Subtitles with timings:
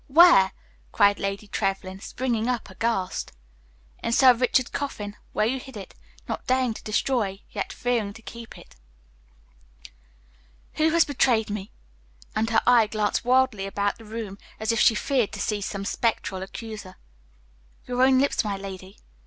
[0.07, 0.53] Where?"
[0.91, 3.33] cried Lady Trevlyn, springing up aghast.
[4.01, 5.93] "In Sir Richard's coffin, where you hid it,
[6.27, 8.75] not daring to destroy, yet fearing to keep it."
[10.77, 11.71] "Who has betrayed me?"
[12.35, 15.85] And her eye glanced wildly about the room, as if she feared to see some
[15.85, 16.95] spectral accuser.
[17.85, 18.97] "Your own lips, my lady.